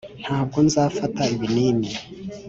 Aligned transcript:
ntabwo 0.21 0.57
nzafata 0.65 1.21
ibinini. 1.33 1.91